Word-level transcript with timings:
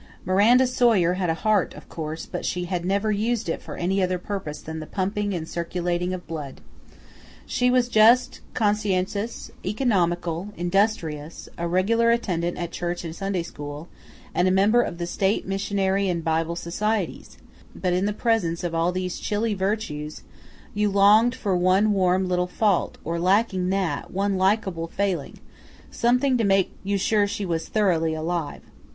Miranda 0.25 0.65
Sawyer 0.65 1.13
had 1.13 1.29
a 1.29 1.35
heart, 1.35 1.75
of 1.75 1.87
course, 1.87 2.25
but 2.25 2.43
she 2.43 2.65
had 2.65 2.85
never 2.85 3.11
used 3.11 3.47
it 3.47 3.61
for 3.61 3.77
any 3.77 4.01
other 4.01 4.17
purpose 4.17 4.59
than 4.59 4.79
the 4.79 4.87
pumping 4.87 5.31
and 5.31 5.47
circulating 5.47 6.11
of 6.11 6.25
blood. 6.25 6.59
She 7.45 7.69
was 7.69 7.87
just, 7.87 8.39
conscientious, 8.55 9.51
economical, 9.63 10.53
industrious; 10.57 11.47
a 11.55 11.67
regular 11.67 12.09
attendant 12.09 12.57
at 12.57 12.71
church 12.71 13.05
and 13.05 13.15
Sunday 13.15 13.43
school, 13.43 13.89
and 14.33 14.47
a 14.47 14.49
member 14.49 14.81
of 14.81 14.97
the 14.97 15.05
State 15.05 15.45
Missionary 15.45 16.09
and 16.09 16.23
Bible 16.23 16.55
societies, 16.55 17.37
but 17.75 17.93
in 17.93 18.05
the 18.05 18.11
presence 18.11 18.63
of 18.63 18.73
all 18.73 18.91
these 18.91 19.19
chilly 19.19 19.53
virtues 19.53 20.23
you 20.73 20.89
longed 20.89 21.35
for 21.35 21.55
one 21.55 21.93
warm 21.93 22.27
little 22.27 22.47
fault, 22.47 22.97
or 23.03 23.19
lacking 23.19 23.69
that, 23.69 24.09
one 24.09 24.35
likable 24.35 24.87
failing, 24.87 25.37
something 25.91 26.39
to 26.39 26.43
make 26.43 26.75
you 26.83 26.97
sure 26.97 27.27
she 27.27 27.45
was 27.45 27.67
thoroughly 27.69 28.15
alive. 28.15 28.63